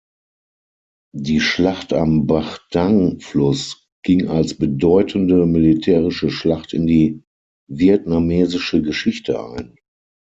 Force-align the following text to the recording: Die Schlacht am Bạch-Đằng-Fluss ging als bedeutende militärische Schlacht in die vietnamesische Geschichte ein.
Die 1.15 1.39
Schlacht 1.39 1.93
am 1.93 2.25
Bạch-Đằng-Fluss 2.25 3.85
ging 4.01 4.29
als 4.29 4.57
bedeutende 4.57 5.45
militärische 5.45 6.31
Schlacht 6.31 6.73
in 6.73 6.87
die 6.87 7.21
vietnamesische 7.69 8.81
Geschichte 8.81 9.39
ein. 9.39 9.75